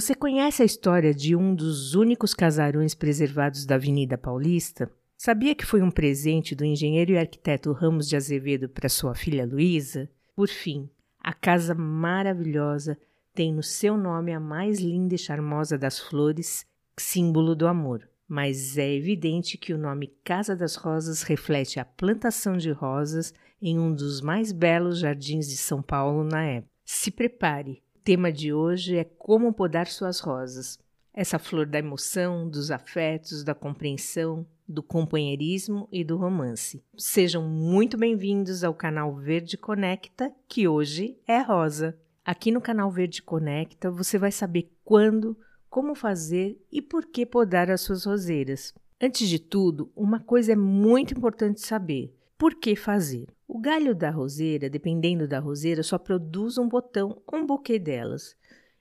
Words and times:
Você 0.00 0.14
conhece 0.14 0.62
a 0.62 0.64
história 0.64 1.12
de 1.12 1.36
um 1.36 1.54
dos 1.54 1.94
únicos 1.94 2.32
casarões 2.32 2.94
preservados 2.94 3.66
da 3.66 3.74
Avenida 3.74 4.16
Paulista? 4.16 4.90
Sabia 5.14 5.54
que 5.54 5.66
foi 5.66 5.82
um 5.82 5.90
presente 5.90 6.54
do 6.54 6.64
engenheiro 6.64 7.12
e 7.12 7.18
arquiteto 7.18 7.70
Ramos 7.70 8.08
de 8.08 8.16
Azevedo 8.16 8.66
para 8.66 8.88
sua 8.88 9.14
filha 9.14 9.44
Luísa? 9.44 10.08
Por 10.34 10.48
fim, 10.48 10.88
a 11.22 11.34
casa 11.34 11.74
maravilhosa 11.74 12.96
tem 13.34 13.52
no 13.52 13.62
seu 13.62 13.98
nome 13.98 14.32
a 14.32 14.40
mais 14.40 14.80
linda 14.80 15.16
e 15.16 15.18
charmosa 15.18 15.76
das 15.76 15.98
flores, 15.98 16.64
símbolo 16.98 17.54
do 17.54 17.66
amor. 17.66 18.08
Mas 18.26 18.78
é 18.78 18.90
evidente 18.90 19.58
que 19.58 19.74
o 19.74 19.78
nome 19.78 20.14
Casa 20.24 20.56
das 20.56 20.76
Rosas 20.76 21.20
reflete 21.24 21.78
a 21.78 21.84
plantação 21.84 22.56
de 22.56 22.70
rosas 22.70 23.34
em 23.60 23.78
um 23.78 23.94
dos 23.94 24.22
mais 24.22 24.50
belos 24.50 24.98
jardins 24.98 25.46
de 25.46 25.58
São 25.58 25.82
Paulo 25.82 26.24
na 26.24 26.42
época. 26.42 26.72
Se 26.86 27.10
prepare, 27.10 27.82
tema 28.10 28.32
de 28.32 28.52
hoje 28.52 28.96
é 28.96 29.04
como 29.04 29.52
podar 29.52 29.86
suas 29.86 30.18
rosas. 30.18 30.76
Essa 31.14 31.38
flor 31.38 31.64
da 31.64 31.78
emoção, 31.78 32.48
dos 32.48 32.72
afetos, 32.72 33.44
da 33.44 33.54
compreensão, 33.54 34.44
do 34.66 34.82
companheirismo 34.82 35.88
e 35.92 36.02
do 36.02 36.16
romance. 36.16 36.82
Sejam 36.98 37.48
muito 37.48 37.96
bem-vindos 37.96 38.64
ao 38.64 38.74
canal 38.74 39.14
Verde 39.14 39.56
Conecta, 39.56 40.32
que 40.48 40.66
hoje 40.66 41.16
é 41.24 41.40
rosa. 41.40 41.96
Aqui 42.24 42.50
no 42.50 42.60
canal 42.60 42.90
Verde 42.90 43.22
Conecta 43.22 43.92
você 43.92 44.18
vai 44.18 44.32
saber 44.32 44.72
quando, 44.84 45.38
como 45.68 45.94
fazer 45.94 46.60
e 46.68 46.82
por 46.82 47.06
que 47.06 47.24
podar 47.24 47.70
as 47.70 47.80
suas 47.80 48.06
roseiras. 48.06 48.74
Antes 49.00 49.28
de 49.28 49.38
tudo, 49.38 49.88
uma 49.94 50.18
coisa 50.18 50.50
é 50.50 50.56
muito 50.56 51.14
importante 51.14 51.60
saber: 51.60 52.12
por 52.36 52.56
que 52.56 52.74
fazer? 52.74 53.28
O 53.52 53.58
galho 53.58 53.96
da 53.96 54.12
roseira, 54.12 54.70
dependendo 54.70 55.26
da 55.26 55.40
roseira, 55.40 55.82
só 55.82 55.98
produz 55.98 56.56
um 56.56 56.68
botão 56.68 57.20
um 57.32 57.44
buquê 57.44 57.80
delas. 57.80 58.36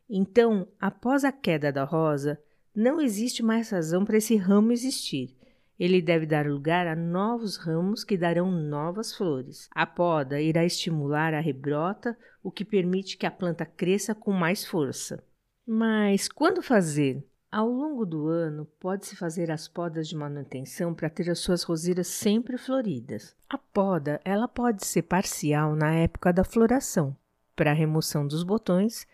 Então, 0.08 0.68
após 0.80 1.26
a 1.26 1.32
queda 1.32 1.72
da 1.72 1.84
rosa, 1.84 2.40
não 2.76 3.02
existe 3.02 3.42
mais 3.42 3.72
razão 3.72 4.06
para 4.06 4.18
esse 4.18 4.36
ramo 4.36 4.72
existir. 4.72 5.36
Ele 5.80 6.04
deve 6.04 6.28
dar 6.28 6.46
lugar 6.46 6.86
a 6.86 6.96
novos 6.96 7.58
ramos 7.58 8.04
que 8.04 8.16
darão 8.16 8.52
novas 8.52 9.12
flores. 9.12 9.68
A 9.72 9.88
poda 9.88 10.40
irá 10.40 10.64
estimular 10.64 11.34
a 11.34 11.40
rebrota, 11.40 12.16
o 12.44 12.52
que 12.52 12.64
permite 12.64 13.18
que 13.18 13.26
a 13.26 13.32
planta 13.32 13.66
cresça 13.66 14.14
com 14.14 14.32
mais 14.32 14.64
força. 14.64 15.24
Mas 15.66 16.30
quando 16.30 16.62
fazer? 16.62 17.26
Ao 17.52 17.68
longo 17.68 18.06
do 18.06 18.28
ano, 18.28 18.68
pode-se 18.80 19.16
fazer 19.16 19.50
as 19.50 19.68
podas 19.68 20.08
de 20.08 20.16
manutenção 20.16 20.94
para 20.94 21.10
ter 21.10 21.32
as 21.32 21.40
suas 21.40 21.64
roseiras 21.64 22.06
sempre 22.06 22.60
floridas. 22.60 23.36
A 23.50 23.58
poda 23.58 24.22
ela 24.24 24.48
pode 24.48 24.86
ser 24.86 25.02
parcial 25.02 25.76
na 25.76 25.96
época 25.96 26.32
da 26.32 26.44
floração, 26.44 27.18
para 27.56 27.74
remoção 27.74 28.28
dos 28.28 28.44
botões, 28.44 29.08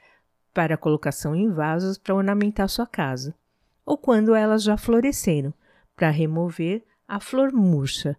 para 0.53 0.75
colocação 0.75 1.33
em 1.33 1.49
vasos 1.49 1.97
para 1.97 2.13
ornamentar 2.13 2.67
sua 2.67 2.85
casa, 2.85 3.33
ou 3.85 3.97
quando 3.97 4.35
elas 4.35 4.63
já 4.63 4.75
floresceram, 4.75 5.53
para 5.95 6.09
remover 6.09 6.83
a 7.07 7.21
flor 7.21 7.53
murcha. 7.53 8.17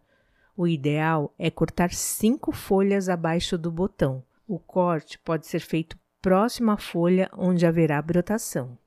O 0.57 0.67
ideal 0.67 1.35
é 1.39 1.51
cortar 1.51 1.91
cinco 1.93 2.53
folhas 2.53 3.11
abaixo 3.11 3.59
do 3.59 3.71
botão. 3.71 4.25
O 4.49 4.59
corte 4.59 5.19
pode 5.19 5.47
ser 5.47 5.61
feito 5.61 5.99
próximo 6.23 6.71
à 6.71 6.79
folha 6.79 7.29
onde 7.37 7.67
haverá 7.67 8.01
brotação. 8.01 8.79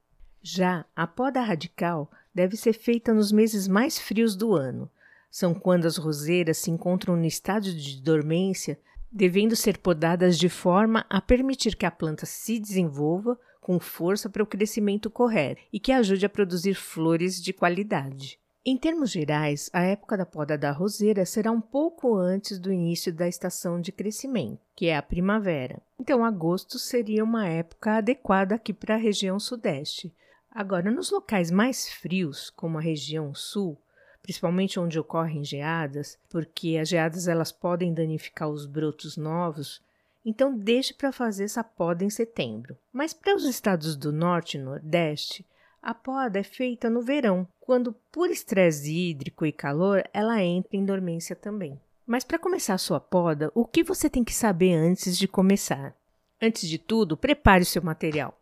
Já 0.42 0.86
a 0.96 1.06
poda 1.06 1.42
radical 1.42 2.10
deve 2.34 2.56
ser 2.56 2.74
feita 2.74 3.14
nos 3.14 3.32
meses 3.32 3.68
mais 3.68 4.00
frios 4.00 4.36
do 4.36 4.54
ano. 4.54 4.90
São 5.30 5.54
quando 5.54 5.86
as 5.86 5.98
roseiras 5.98 6.58
se 6.58 6.72
encontram 6.72 7.16
no 7.16 7.26
estágio 7.26 7.74
de 7.74 8.02
dormência, 8.02 8.80
devendo 9.12 9.56
ser 9.56 9.78
podadas 9.78 10.38
de 10.38 10.50
forma 10.50 11.06
a 11.10 11.22
permitir 11.22 11.76
que 11.76 11.86
a 11.86 11.92
planta 11.92 12.26
se 12.26 12.60
desenvolva 12.60 13.38
com 13.60 13.80
força 13.80 14.30
para 14.30 14.42
o 14.42 14.48
crescimento 14.48 15.10
correto 15.10 15.62
e 15.72 15.80
que 15.80 15.92
ajude 15.92 16.26
a 16.26 16.30
produzir 16.30 16.74
flores 16.74 17.42
de 17.42 17.54
qualidade. 17.54 18.40
Em 18.66 18.78
termos 18.78 19.10
gerais, 19.10 19.70
a 19.74 19.84
época 19.84 20.18
da 20.18 20.26
poda 20.26 20.58
da 20.58 20.72
roseira 20.72 21.26
será 21.26 21.52
um 21.52 21.62
pouco 21.62 22.16
antes 22.16 22.60
do 22.60 22.72
início 22.72 23.12
da 23.14 23.28
estação 23.28 23.80
de 23.80 23.92
crescimento, 23.92 24.60
que 24.76 24.88
é 24.88 24.98
a 24.98 25.02
primavera. 25.02 25.82
Então, 26.00 26.26
agosto 26.26 26.78
seria 26.78 27.24
uma 27.24 27.48
época 27.48 27.98
adequada 27.98 28.56
aqui 28.56 28.74
para 28.74 28.96
a 28.96 28.98
região 28.98 29.40
sudeste. 29.40 30.14
Agora, 30.52 30.90
nos 30.90 31.12
locais 31.12 31.52
mais 31.52 31.90
frios, 31.90 32.50
como 32.50 32.78
a 32.78 32.82
região 32.82 33.34
sul, 33.34 33.78
principalmente 34.22 34.80
onde 34.80 35.00
ocorrem 35.00 35.44
geadas, 35.44 36.18
porque 36.30 36.78
as 36.78 36.90
geadas 36.90 37.28
elas 37.28 37.52
podem 37.52 37.94
danificar 37.94 38.50
os 38.50 38.66
brotos 38.66 39.16
novos, 39.16 39.82
então 40.26 40.56
deixe 40.56 40.94
para 40.94 41.12
fazer 41.12 41.46
essa 41.46 41.64
poda 41.64 42.04
em 42.04 42.10
setembro. 42.10 42.78
Mas 42.92 43.14
para 43.14 43.36
os 43.36 43.46
estados 43.46 43.96
do 43.96 44.12
norte 44.12 44.58
e 44.58 44.62
nordeste, 44.62 45.46
a 45.82 45.94
poda 45.94 46.40
é 46.40 46.44
feita 46.44 46.90
no 46.90 47.02
verão, 47.02 47.48
quando, 47.60 47.94
por 48.12 48.30
estresse 48.30 48.92
hídrico 48.92 49.46
e 49.46 49.52
calor, 49.52 50.04
ela 50.14 50.44
entra 50.44 50.76
em 50.76 50.84
dormência 50.84 51.36
também. 51.36 51.80
Mas 52.06 52.24
para 52.24 52.40
começar 52.40 52.74
a 52.74 52.80
sua 52.80 53.00
poda, 53.00 53.52
o 53.54 53.64
que 53.64 53.84
você 53.84 54.10
tem 54.10 54.24
que 54.24 54.34
saber 54.34 54.74
antes 54.74 55.18
de 55.18 55.28
começar? 55.28 55.96
Antes 56.42 56.68
de 56.68 56.78
tudo, 56.78 57.16
prepare 57.16 57.64
o 57.64 57.66
seu 57.66 57.82
material. 57.82 58.39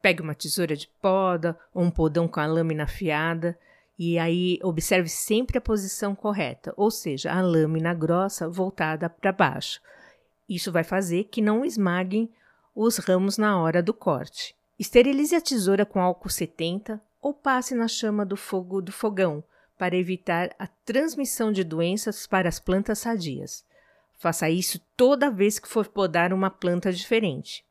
Pegue 0.00 0.22
uma 0.22 0.34
tesoura 0.34 0.76
de 0.76 0.88
poda 1.00 1.58
ou 1.74 1.82
um 1.82 1.90
podão 1.90 2.28
com 2.28 2.40
a 2.40 2.46
lâmina 2.46 2.84
afiada 2.84 3.58
e 3.98 4.18
aí 4.18 4.60
observe 4.62 5.08
sempre 5.08 5.58
a 5.58 5.60
posição 5.60 6.14
correta, 6.14 6.72
ou 6.76 6.90
seja, 6.90 7.32
a 7.32 7.40
lâmina 7.40 7.92
grossa 7.92 8.48
voltada 8.48 9.10
para 9.10 9.32
baixo. 9.32 9.80
Isso 10.48 10.70
vai 10.70 10.84
fazer 10.84 11.24
que 11.24 11.42
não 11.42 11.64
esmaguem 11.64 12.30
os 12.74 12.98
ramos 12.98 13.36
na 13.36 13.60
hora 13.60 13.82
do 13.82 13.92
corte. 13.92 14.54
Esterilize 14.78 15.34
a 15.34 15.40
tesoura 15.40 15.84
com 15.84 16.00
álcool 16.00 16.30
70 16.30 17.00
ou 17.20 17.34
passe 17.34 17.74
na 17.74 17.88
chama 17.88 18.24
do 18.24 18.36
fogo 18.36 18.80
do 18.80 18.92
fogão 18.92 19.42
para 19.76 19.96
evitar 19.96 20.54
a 20.58 20.66
transmissão 20.66 21.50
de 21.50 21.64
doenças 21.64 22.26
para 22.26 22.48
as 22.48 22.60
plantas 22.60 23.00
sadias. 23.00 23.64
Faça 24.16 24.48
isso 24.48 24.80
toda 24.96 25.30
vez 25.30 25.58
que 25.58 25.68
for 25.68 25.88
podar 25.88 26.32
uma 26.32 26.50
planta 26.50 26.92
diferente. 26.92 27.64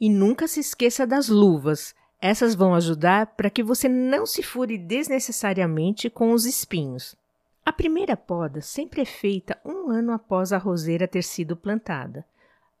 E 0.00 0.08
nunca 0.08 0.46
se 0.46 0.60
esqueça 0.60 1.06
das 1.06 1.28
luvas. 1.28 1.94
Essas 2.20 2.54
vão 2.54 2.74
ajudar 2.74 3.26
para 3.36 3.50
que 3.50 3.62
você 3.62 3.88
não 3.88 4.26
se 4.26 4.42
fure 4.42 4.76
desnecessariamente 4.78 6.10
com 6.10 6.32
os 6.32 6.46
espinhos. 6.46 7.16
A 7.64 7.72
primeira 7.72 8.16
poda 8.16 8.60
sempre 8.60 9.02
é 9.02 9.04
feita 9.04 9.58
um 9.64 9.90
ano 9.90 10.12
após 10.12 10.52
a 10.52 10.58
roseira 10.58 11.06
ter 11.06 11.22
sido 11.22 11.56
plantada. 11.56 12.24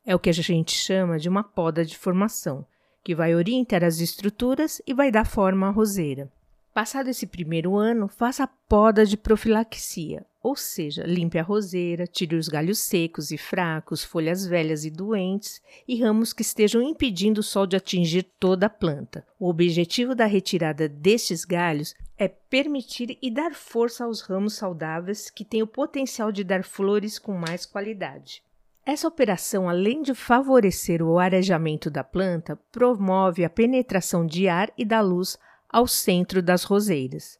É 0.06 0.14
o 0.14 0.18
que 0.18 0.30
a 0.30 0.32
gente 0.32 0.72
chama 0.72 1.18
de 1.18 1.28
uma 1.28 1.44
poda 1.44 1.84
de 1.84 1.98
formação 1.98 2.64
que 3.04 3.14
vai 3.14 3.34
orientar 3.34 3.82
as 3.84 4.00
estruturas 4.00 4.82
e 4.86 4.92
vai 4.92 5.10
dar 5.10 5.26
forma 5.26 5.68
à 5.68 5.70
roseira. 5.70 6.30
Passado 6.74 7.08
esse 7.08 7.26
primeiro 7.26 7.76
ano, 7.76 8.06
faça 8.06 8.44
a 8.44 8.46
poda 8.46 9.06
de 9.06 9.16
profilaxia, 9.16 10.26
ou 10.48 10.56
seja, 10.56 11.04
limpe 11.04 11.38
a 11.38 11.42
roseira, 11.42 12.06
tire 12.06 12.34
os 12.34 12.48
galhos 12.48 12.78
secos 12.78 13.30
e 13.30 13.36
fracos, 13.36 14.02
folhas 14.02 14.46
velhas 14.46 14.82
e 14.82 14.90
doentes 14.90 15.60
e 15.86 16.00
ramos 16.00 16.32
que 16.32 16.40
estejam 16.40 16.80
impedindo 16.80 17.40
o 17.40 17.42
sol 17.42 17.66
de 17.66 17.76
atingir 17.76 18.22
toda 18.40 18.64
a 18.64 18.70
planta. 18.70 19.26
O 19.38 19.46
objetivo 19.46 20.14
da 20.14 20.24
retirada 20.24 20.88
destes 20.88 21.44
galhos 21.44 21.94
é 22.16 22.26
permitir 22.28 23.18
e 23.20 23.30
dar 23.30 23.52
força 23.52 24.04
aos 24.04 24.22
ramos 24.22 24.54
saudáveis 24.54 25.28
que 25.28 25.44
têm 25.44 25.62
o 25.62 25.66
potencial 25.66 26.32
de 26.32 26.42
dar 26.42 26.64
flores 26.64 27.18
com 27.18 27.34
mais 27.34 27.66
qualidade. 27.66 28.42
Essa 28.86 29.06
operação, 29.06 29.68
além 29.68 30.00
de 30.00 30.14
favorecer 30.14 31.02
o 31.02 31.18
arejamento 31.18 31.90
da 31.90 32.02
planta, 32.02 32.58
promove 32.72 33.44
a 33.44 33.50
penetração 33.50 34.24
de 34.24 34.48
ar 34.48 34.72
e 34.78 34.84
da 34.86 35.02
luz 35.02 35.36
ao 35.68 35.86
centro 35.86 36.40
das 36.40 36.64
roseiras. 36.64 37.38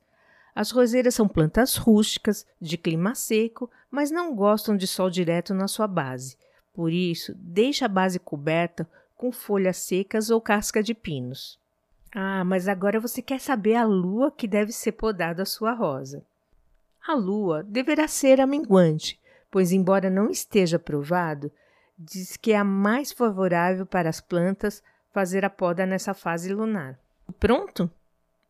As 0.59 0.73
roseiras 0.73 1.15
são 1.15 1.29
plantas 1.29 1.77
rústicas, 1.77 2.45
de 2.61 2.77
clima 2.77 3.15
seco, 3.15 3.71
mas 3.89 4.11
não 4.11 4.35
gostam 4.35 4.77
de 4.77 4.89
sol 4.89 5.09
direto 5.09 5.55
na 5.55 5.69
sua 5.69 5.87
base. 5.87 6.37
Por 6.75 6.93
isso, 6.93 7.33
deixe 7.37 7.85
a 7.85 7.89
base 7.89 8.19
coberta 8.19 8.85
com 9.17 9.31
folhas 9.31 9.77
secas 9.77 10.31
ou 10.31 10.41
casca 10.41 10.83
de 10.83 10.95
pinos. 10.95 11.61
Ah, 12.13 12.43
mas 12.43 12.67
agora 12.67 12.99
você 12.99 13.23
quer 13.23 13.39
saber 13.39 13.77
a 13.77 13.85
lua 13.85 14.33
que 14.33 14.49
deve 14.49 14.73
ser 14.73 14.91
podada 14.91 15.45
a 15.45 15.47
sua 15.47 15.73
rosa. 15.73 16.25
A 17.07 17.15
lua 17.15 17.63
deverá 17.63 18.09
ser 18.09 18.41
a 18.41 18.47
minguante, 18.47 19.17
pois, 19.53 19.71
embora 19.71 20.11
não 20.11 20.29
esteja 20.29 20.77
provado, 20.77 21.53
diz 21.97 22.37
que 22.37 22.51
é 22.51 22.57
a 22.57 22.65
mais 22.65 23.13
favorável 23.13 23.87
para 23.87 24.09
as 24.09 24.21
plantas 24.21 24.83
fazer 25.15 25.45
a 25.45 25.51
poda 25.51 25.87
nessa 25.87 26.15
fase 26.15 26.53
lunar. 26.53 26.99
Pronto? 27.39 27.89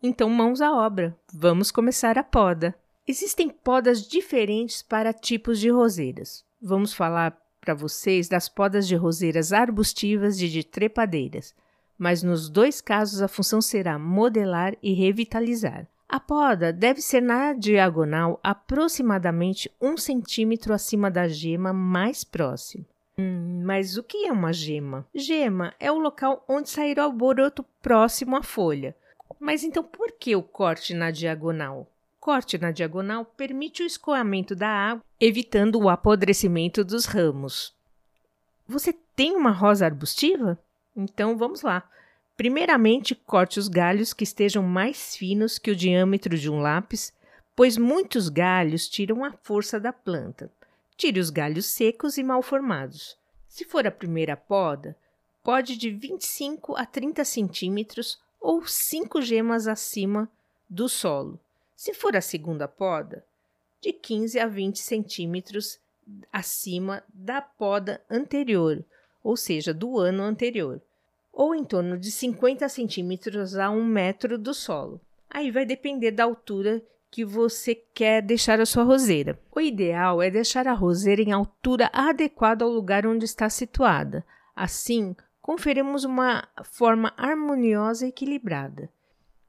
Então, 0.02 0.30
mãos 0.30 0.60
à 0.60 0.72
obra. 0.72 1.16
Vamos 1.32 1.70
começar 1.70 2.16
a 2.16 2.22
poda. 2.22 2.74
Existem 3.06 3.48
podas 3.48 4.06
diferentes 4.06 4.82
para 4.82 5.12
tipos 5.12 5.58
de 5.58 5.70
roseiras. 5.70 6.44
Vamos 6.60 6.92
falar 6.92 7.36
para 7.60 7.74
vocês 7.74 8.28
das 8.28 8.48
podas 8.48 8.86
de 8.86 8.94
roseiras 8.94 9.52
arbustivas 9.52 10.40
e 10.40 10.48
de 10.48 10.62
trepadeiras, 10.62 11.54
mas 11.98 12.22
nos 12.22 12.48
dois 12.48 12.80
casos 12.80 13.20
a 13.20 13.28
função 13.28 13.60
será 13.60 13.98
modelar 13.98 14.76
e 14.82 14.92
revitalizar. 14.92 15.86
A 16.08 16.18
poda 16.18 16.72
deve 16.72 17.02
ser 17.02 17.20
na 17.20 17.52
diagonal 17.52 18.40
aproximadamente 18.42 19.70
um 19.80 19.96
centímetro 19.96 20.72
acima 20.72 21.10
da 21.10 21.28
gema 21.28 21.72
mais 21.72 22.24
próxima. 22.24 22.86
Hum, 23.18 23.62
mas 23.64 23.96
o 23.96 24.02
que 24.02 24.26
é 24.26 24.32
uma 24.32 24.52
gema? 24.52 25.06
Gema 25.14 25.74
é 25.78 25.92
o 25.92 25.98
local 25.98 26.44
onde 26.48 26.70
sairá 26.70 27.06
o 27.06 27.12
broto 27.12 27.64
próximo 27.82 28.36
à 28.36 28.42
folha. 28.42 28.96
Mas 29.38 29.62
então 29.62 29.82
por 29.82 30.12
que 30.12 30.34
o 30.34 30.42
corte 30.42 30.94
na 30.94 31.10
diagonal? 31.10 31.90
Corte 32.18 32.58
na 32.58 32.70
diagonal 32.70 33.24
permite 33.24 33.82
o 33.82 33.86
escoamento 33.86 34.54
da 34.54 34.68
água, 34.68 35.04
evitando 35.20 35.76
o 35.76 35.88
apodrecimento 35.88 36.84
dos 36.84 37.04
ramos. 37.04 37.74
Você 38.66 38.92
tem 39.14 39.34
uma 39.34 39.50
rosa 39.50 39.86
arbustiva? 39.86 40.58
Então 40.94 41.38
vamos 41.38 41.62
lá. 41.62 41.88
Primeiramente, 42.36 43.14
corte 43.14 43.58
os 43.58 43.66
galhos 43.66 44.12
que 44.12 44.24
estejam 44.24 44.62
mais 44.62 45.16
finos 45.16 45.58
que 45.58 45.70
o 45.70 45.76
diâmetro 45.76 46.36
de 46.36 46.50
um 46.50 46.60
lápis, 46.60 47.12
pois 47.56 47.76
muitos 47.76 48.28
galhos 48.28 48.88
tiram 48.88 49.24
a 49.24 49.32
força 49.42 49.80
da 49.80 49.92
planta. 49.92 50.50
Tire 50.96 51.18
os 51.18 51.30
galhos 51.30 51.66
secos 51.66 52.18
e 52.18 52.22
mal 52.22 52.42
formados. 52.42 53.16
Se 53.48 53.64
for 53.64 53.86
a 53.86 53.90
primeira 53.90 54.36
poda, 54.36 54.96
pode 55.42 55.76
de 55.76 55.90
25 55.90 56.76
a 56.76 56.84
30 56.84 57.24
centímetros 57.24 58.20
ou 58.40 58.66
5 58.66 59.20
gemas 59.22 59.66
acima 59.66 60.30
do 60.68 60.88
solo. 60.88 61.38
Se 61.74 61.94
for 61.94 62.16
a 62.16 62.20
segunda 62.20 62.66
poda, 62.66 63.24
de 63.80 63.92
15 63.92 64.38
a 64.38 64.46
20 64.46 64.78
centímetros 64.78 65.78
acima 66.32 67.02
da 67.12 67.40
poda 67.40 68.02
anterior, 68.10 68.84
ou 69.22 69.36
seja, 69.36 69.72
do 69.72 69.98
ano 69.98 70.22
anterior, 70.22 70.80
ou 71.32 71.54
em 71.54 71.64
torno 71.64 71.98
de 71.98 72.10
50 72.10 72.68
centímetros 72.68 73.56
a 73.56 73.70
1 73.70 73.84
metro 73.84 74.38
do 74.38 74.52
solo. 74.52 75.00
Aí 75.30 75.50
vai 75.50 75.64
depender 75.64 76.10
da 76.10 76.24
altura 76.24 76.82
que 77.10 77.24
você 77.24 77.74
quer 77.74 78.22
deixar 78.22 78.60
a 78.60 78.66
sua 78.66 78.82
roseira. 78.82 79.38
O 79.54 79.60
ideal 79.60 80.20
é 80.20 80.30
deixar 80.30 80.66
a 80.66 80.72
roseira 80.72 81.22
em 81.22 81.32
altura 81.32 81.90
adequada 81.92 82.64
ao 82.64 82.70
lugar 82.70 83.06
onde 83.06 83.24
está 83.24 83.48
situada. 83.48 84.24
Assim, 84.54 85.14
conferimos 85.48 86.04
uma 86.04 86.46
forma 86.62 87.10
harmoniosa 87.16 88.04
e 88.04 88.10
equilibrada. 88.10 88.90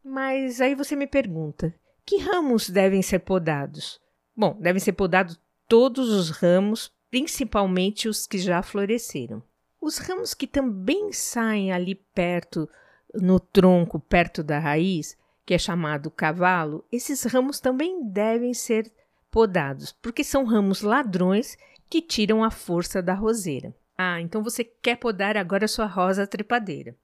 Mas 0.02 0.62
aí 0.62 0.74
você 0.74 0.96
me 0.96 1.06
pergunta: 1.06 1.76
que 2.06 2.20
ramos 2.20 2.70
devem 2.70 3.02
ser 3.02 3.20
podados? 3.20 4.00
Bom, 4.34 4.58
devem 4.62 4.80
ser 4.80 4.94
podados 4.94 5.38
todos 5.68 6.08
os 6.08 6.30
ramos, 6.30 6.90
principalmente 7.12 8.08
os 8.08 8.26
que 8.26 8.38
já 8.38 8.64
floresceram. 8.64 9.44
Os 9.82 9.98
ramos 9.98 10.34
que 10.34 10.48
também 10.48 11.12
saem 11.12 11.74
ali 11.74 11.96
perto, 11.96 12.70
no 13.14 13.38
tronco, 13.38 14.00
perto 14.00 14.42
da 14.42 14.58
raiz, 14.58 15.18
que 15.46 15.54
é 15.54 15.58
chamado 15.58 16.10
cavalo, 16.10 16.86
esses 16.90 17.26
ramos 17.26 17.60
também 17.60 18.10
devem 18.10 18.54
ser 18.54 18.90
podados, 19.30 19.92
porque 20.02 20.24
são 20.24 20.46
ramos 20.46 20.82
ladrões 20.82 21.58
que 21.90 22.02
tiram 22.02 22.42
a 22.42 22.50
força 22.50 23.02
da 23.02 23.14
roseira. 23.14 23.76
Ah, 24.02 24.22
então 24.22 24.42
você 24.42 24.64
quer 24.64 24.96
podar 24.96 25.36
agora 25.36 25.68
sua 25.68 25.86
rosa 25.86 26.26
trepadeira. 26.26 26.96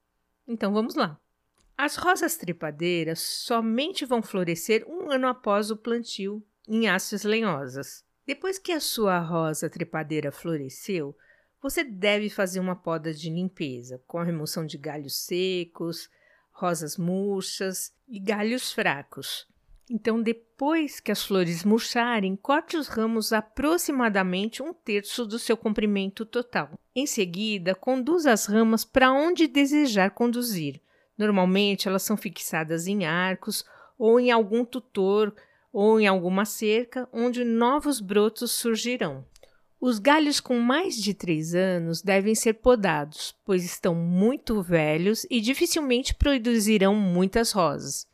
Então 0.47 0.71
vamos 0.71 0.95
lá. 0.95 1.19
As 1.77 1.97
rosas 1.97 2.38
trepadeiras 2.38 3.19
somente 3.19 4.06
vão 4.06 4.24
florescer 4.24 4.86
um 4.88 5.12
ano 5.12 5.27
após 5.27 5.69
o 5.69 5.75
plantio 5.75 6.42
em 6.65 6.88
hastes 6.88 7.24
lenhosas. 7.24 8.06
Depois 8.25 8.57
que 8.57 8.71
a 8.71 8.80
sua 8.80 9.19
rosa 9.19 9.69
trepadeira 9.69 10.31
floresceu, 10.31 11.13
você 11.62 11.83
deve 11.83 12.30
fazer 12.30 12.62
uma 12.62 12.77
poda 12.77 13.13
de 13.13 13.30
limpeza, 13.30 14.01
com 14.07 14.19
a 14.19 14.24
remoção 14.24 14.65
de 14.65 14.77
galhos 14.77 15.18
secos, 15.18 16.09
rosas 16.50 16.95
murchas 16.95 17.94
e 18.07 18.21
galhos 18.21 18.71
fracos. 18.71 19.45
Então, 19.89 20.21
depois 20.21 20.99
que 20.99 21.11
as 21.11 21.23
flores 21.23 21.63
murcharem, 21.63 22.35
corte 22.35 22.75
os 22.75 22.87
ramos 22.87 23.31
aproximadamente 23.31 24.63
um 24.63 24.73
terço 24.73 25.25
do 25.25 25.37
seu 25.37 25.55
comprimento 25.55 26.25
total. 26.25 26.71
Em 26.95 27.05
seguida, 27.05 27.75
conduza 27.75 28.31
as 28.31 28.47
ramas 28.47 28.83
para 28.83 29.11
onde 29.11 29.47
desejar 29.47 30.11
conduzir. 30.11 30.81
Normalmente, 31.15 31.87
elas 31.87 32.01
são 32.01 32.17
fixadas 32.17 32.87
em 32.87 33.05
arcos 33.05 33.63
ou 33.97 34.19
em 34.19 34.31
algum 34.31 34.65
tutor 34.65 35.33
ou 35.71 35.99
em 35.99 36.07
alguma 36.07 36.45
cerca 36.45 37.07
onde 37.13 37.43
novos 37.43 37.99
brotos 37.99 38.51
surgirão. 38.51 39.23
Os 39.79 39.99
galhos 39.99 40.39
com 40.39 40.57
mais 40.57 40.95
de 40.95 41.13
três 41.13 41.53
anos 41.53 42.01
devem 42.01 42.33
ser 42.33 42.53
podados, 42.53 43.35
pois 43.45 43.63
estão 43.63 43.93
muito 43.93 44.63
velhos 44.63 45.27
e 45.29 45.39
dificilmente 45.39 46.15
produzirão 46.15 46.95
muitas 46.95 47.51
rosas. 47.51 48.07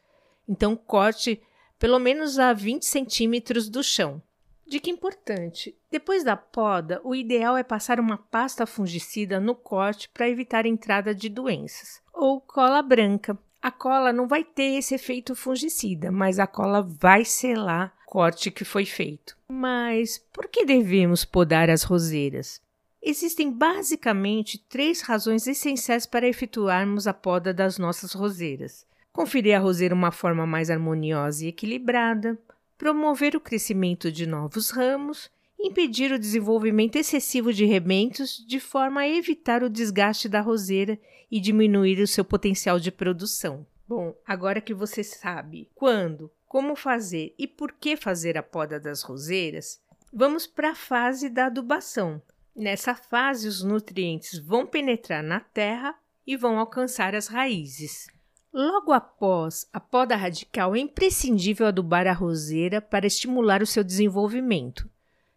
Então, 0.49 0.75
corte 0.75 1.41
pelo 1.81 1.97
menos 1.97 2.37
a 2.37 2.53
20 2.53 2.85
centímetros 2.85 3.67
do 3.67 3.83
chão. 3.83 4.21
Dica 4.67 4.87
importante: 4.87 5.75
depois 5.89 6.23
da 6.23 6.37
poda, 6.37 7.01
o 7.03 7.15
ideal 7.15 7.57
é 7.57 7.63
passar 7.63 7.99
uma 7.99 8.19
pasta 8.19 8.67
fungicida 8.67 9.39
no 9.39 9.55
corte 9.55 10.07
para 10.09 10.29
evitar 10.29 10.65
a 10.65 10.69
entrada 10.69 11.15
de 11.15 11.27
doenças, 11.27 11.99
ou 12.13 12.39
cola 12.39 12.83
branca. 12.83 13.35
A 13.59 13.71
cola 13.71 14.13
não 14.13 14.27
vai 14.27 14.43
ter 14.43 14.77
esse 14.77 14.93
efeito 14.93 15.35
fungicida, 15.35 16.11
mas 16.11 16.37
a 16.37 16.45
cola 16.45 16.83
vai 16.83 17.25
selar 17.25 17.95
o 18.07 18.11
corte 18.11 18.51
que 18.51 18.63
foi 18.63 18.85
feito. 18.85 19.35
Mas 19.49 20.19
por 20.31 20.47
que 20.49 20.65
devemos 20.65 21.25
podar 21.25 21.67
as 21.67 21.81
roseiras? 21.81 22.61
Existem 23.01 23.51
basicamente 23.51 24.59
três 24.69 25.01
razões 25.01 25.47
essenciais 25.47 26.05
para 26.05 26.27
efetuarmos 26.27 27.07
a 27.07 27.13
poda 27.13 27.51
das 27.51 27.79
nossas 27.79 28.13
roseiras 28.13 28.85
conferir 29.11 29.57
à 29.57 29.59
roseira 29.59 29.93
uma 29.93 30.11
forma 30.11 30.45
mais 30.45 30.69
harmoniosa 30.69 31.45
e 31.45 31.49
equilibrada, 31.49 32.37
promover 32.77 33.35
o 33.35 33.41
crescimento 33.41 34.11
de 34.11 34.25
novos 34.25 34.69
ramos, 34.69 35.29
impedir 35.59 36.11
o 36.11 36.19
desenvolvimento 36.19 36.95
excessivo 36.95 37.53
de 37.53 37.65
rebentos 37.65 38.43
de 38.47 38.59
forma 38.59 39.01
a 39.01 39.07
evitar 39.07 39.63
o 39.63 39.69
desgaste 39.69 40.27
da 40.27 40.41
roseira 40.41 40.99
e 41.29 41.39
diminuir 41.39 41.99
o 41.99 42.07
seu 42.07 42.25
potencial 42.25 42.79
de 42.79 42.91
produção. 42.91 43.65
Bom, 43.87 44.15
agora 44.25 44.61
que 44.61 44.73
você 44.73 45.03
sabe 45.03 45.69
quando, 45.75 46.31
como 46.47 46.75
fazer 46.75 47.35
e 47.37 47.47
por 47.47 47.73
que 47.73 47.95
fazer 47.95 48.37
a 48.37 48.43
poda 48.43 48.79
das 48.79 49.03
roseiras, 49.03 49.81
vamos 50.11 50.47
para 50.47 50.71
a 50.71 50.75
fase 50.75 51.29
da 51.29 51.45
adubação. 51.45 52.21
Nessa 52.55 52.95
fase, 52.95 53.47
os 53.47 53.63
nutrientes 53.63 54.39
vão 54.39 54.65
penetrar 54.65 55.23
na 55.23 55.39
terra 55.39 55.95
e 56.25 56.35
vão 56.35 56.57
alcançar 56.57 57.15
as 57.15 57.27
raízes. 57.27 58.07
Logo 58.53 58.91
após 58.91 59.65
a 59.71 59.79
poda 59.79 60.13
radical, 60.15 60.75
é 60.75 60.79
imprescindível 60.79 61.67
adubar 61.67 62.05
a 62.05 62.11
roseira 62.11 62.81
para 62.81 63.07
estimular 63.07 63.61
o 63.61 63.65
seu 63.65 63.81
desenvolvimento. 63.81 64.89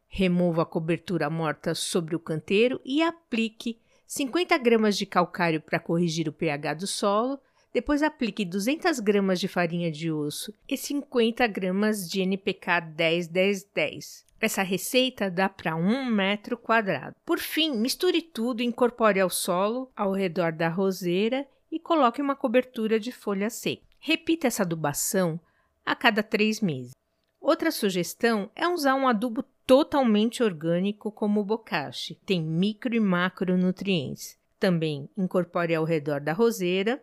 Remova 0.08 0.62
a 0.62 0.66
cobertura 0.66 1.31
morta 1.31 1.76
sobre 1.76 2.16
o 2.16 2.21
canteiro 2.21 2.80
e 2.85 3.02
aplique 3.02 3.78
50 4.04 4.59
gramas 4.59 4.97
de 4.97 5.06
calcário 5.06 5.61
para 5.61 5.78
corrigir 5.78 6.28
o 6.28 6.33
pH 6.33 6.75
do 6.75 6.87
solo. 6.88 7.38
Depois 7.73 8.02
aplique 8.02 8.44
200 8.44 8.99
gramas 8.99 9.38
de 9.38 9.47
farinha 9.47 9.92
de 9.92 10.11
osso 10.11 10.52
e 10.68 10.76
50 10.76 11.47
gramas 11.47 12.09
de 12.09 12.21
NPK 12.21 12.94
10-10-10. 12.97 14.25
Essa 14.40 14.62
receita 14.62 15.30
dá 15.30 15.49
para 15.49 15.76
um 15.76 16.04
metro 16.04 16.59
quadrado. 16.59 17.14
Por 17.25 17.38
fim, 17.38 17.76
misture 17.76 18.21
tudo 18.23 18.61
e 18.61 18.66
incorpore 18.66 19.21
ao 19.21 19.30
solo 19.30 19.90
ao 19.97 20.12
redor 20.12 20.52
da 20.52 20.68
roseira 20.68 21.47
coloque 21.85 22.21
uma 22.21 22.35
cobertura 22.35 22.99
de 22.99 23.12
folha 23.12 23.50
seca. 23.50 23.85
Repita 24.00 24.49
essa 24.49 24.62
adubação 24.62 25.38
a 25.85 25.95
cada 25.95 26.23
três 26.23 26.61
meses. 26.61 26.93
Outra 27.38 27.71
sugestão 27.71 28.50
é 28.57 28.67
usar 28.67 28.95
um 28.95 29.07
adubo 29.07 29.45
totalmente 29.67 30.43
orgânico 30.43 31.12
como 31.12 31.41
o 31.41 31.45
bocashi, 31.45 32.14
tem 32.26 32.43
micro 32.43 32.95
e 32.95 33.00
macronutrientes. 33.00 34.38
Também 34.59 35.11
incorpore 35.17 35.75
ao 35.75 35.85
redor 35.85 36.21
da 36.21 36.33
roseira, 36.33 37.03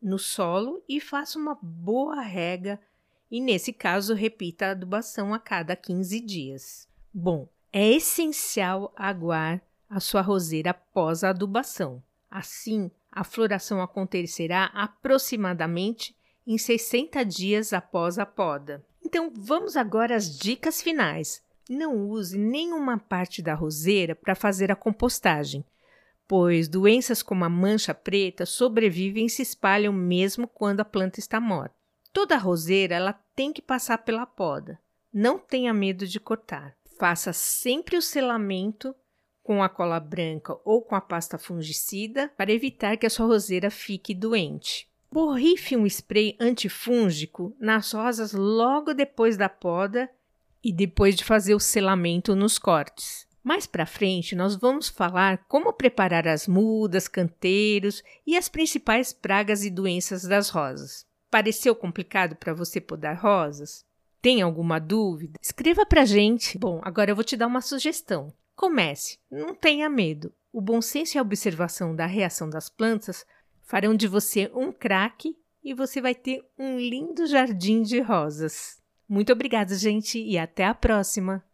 no 0.00 0.18
solo 0.18 0.82
e 0.88 1.00
faça 1.00 1.38
uma 1.38 1.58
boa 1.60 2.20
rega 2.20 2.80
e 3.30 3.40
nesse 3.40 3.72
caso 3.72 4.14
repita 4.14 4.66
a 4.66 4.70
adubação 4.70 5.34
a 5.34 5.38
cada 5.38 5.74
15 5.74 6.20
dias. 6.20 6.88
Bom, 7.12 7.48
é 7.72 7.90
essencial 7.90 8.92
aguar 8.96 9.60
a 9.88 9.98
sua 9.98 10.20
roseira 10.20 10.70
após 10.70 11.24
a 11.24 11.30
adubação. 11.30 12.02
Assim, 12.30 12.90
a 13.12 13.22
floração 13.22 13.82
acontecerá 13.82 14.70
aproximadamente 14.72 16.16
em 16.46 16.56
60 16.56 17.22
dias 17.24 17.74
após 17.74 18.18
a 18.18 18.24
poda. 18.24 18.84
Então, 19.04 19.30
vamos 19.36 19.76
agora 19.76 20.16
às 20.16 20.38
dicas 20.38 20.80
finais. 20.80 21.42
Não 21.68 22.08
use 22.08 22.38
nenhuma 22.38 22.98
parte 22.98 23.42
da 23.42 23.54
roseira 23.54 24.14
para 24.14 24.34
fazer 24.34 24.72
a 24.72 24.76
compostagem, 24.76 25.64
pois 26.26 26.68
doenças 26.68 27.22
como 27.22 27.44
a 27.44 27.48
mancha 27.48 27.94
preta 27.94 28.46
sobrevivem 28.46 29.26
e 29.26 29.30
se 29.30 29.42
espalham 29.42 29.92
mesmo 29.92 30.48
quando 30.48 30.80
a 30.80 30.84
planta 30.84 31.20
está 31.20 31.38
morta. 31.38 31.74
Toda 32.12 32.36
roseira 32.36 32.94
ela 32.94 33.12
tem 33.36 33.52
que 33.52 33.62
passar 33.62 33.98
pela 33.98 34.26
poda. 34.26 34.80
Não 35.12 35.38
tenha 35.38 35.72
medo 35.74 36.06
de 36.06 36.18
cortar. 36.18 36.74
Faça 36.98 37.32
sempre 37.32 37.96
o 37.96 38.02
selamento 38.02 38.94
com 39.42 39.62
a 39.62 39.68
cola 39.68 39.98
branca 39.98 40.56
ou 40.64 40.82
com 40.82 40.94
a 40.94 41.00
pasta 41.00 41.36
fungicida 41.36 42.30
para 42.36 42.52
evitar 42.52 42.96
que 42.96 43.06
a 43.06 43.10
sua 43.10 43.26
roseira 43.26 43.70
fique 43.70 44.14
doente. 44.14 44.88
Borrife 45.10 45.76
um 45.76 45.86
spray 45.86 46.36
antifúngico 46.40 47.54
nas 47.60 47.92
rosas 47.92 48.32
logo 48.32 48.94
depois 48.94 49.36
da 49.36 49.48
poda 49.48 50.08
e 50.64 50.72
depois 50.72 51.16
de 51.16 51.24
fazer 51.24 51.54
o 51.54 51.60
selamento 51.60 52.34
nos 52.34 52.58
cortes. 52.58 53.26
Mais 53.42 53.66
para 53.66 53.84
frente, 53.84 54.36
nós 54.36 54.54
vamos 54.54 54.88
falar 54.88 55.44
como 55.48 55.72
preparar 55.72 56.28
as 56.28 56.46
mudas, 56.46 57.08
canteiros 57.08 58.02
e 58.24 58.36
as 58.36 58.48
principais 58.48 59.12
pragas 59.12 59.64
e 59.64 59.70
doenças 59.70 60.22
das 60.22 60.48
rosas. 60.48 61.04
Pareceu 61.28 61.74
complicado 61.74 62.36
para 62.36 62.54
você 62.54 62.80
podar 62.80 63.16
rosas? 63.16 63.84
Tem 64.20 64.40
alguma 64.40 64.78
dúvida? 64.78 65.40
Escreva 65.42 65.84
para 65.84 66.04
gente. 66.04 66.56
Bom, 66.56 66.80
agora 66.84 67.10
eu 67.10 67.16
vou 67.16 67.24
te 67.24 67.36
dar 67.36 67.48
uma 67.48 67.60
sugestão. 67.60 68.32
Comece, 68.54 69.18
não 69.30 69.54
tenha 69.54 69.88
medo. 69.88 70.32
O 70.52 70.60
bom 70.60 70.82
senso 70.82 71.16
e 71.16 71.18
a 71.18 71.22
observação 71.22 71.96
da 71.96 72.06
reação 72.06 72.48
das 72.48 72.68
plantas 72.68 73.24
farão 73.62 73.94
de 73.94 74.06
você 74.06 74.50
um 74.54 74.70
craque 74.70 75.36
e 75.64 75.72
você 75.72 76.00
vai 76.00 76.14
ter 76.14 76.44
um 76.58 76.78
lindo 76.78 77.26
jardim 77.26 77.82
de 77.82 78.00
rosas. 78.00 78.82
Muito 79.08 79.32
obrigada, 79.32 79.74
gente, 79.74 80.18
e 80.18 80.38
até 80.38 80.64
a 80.64 80.74
próxima! 80.74 81.44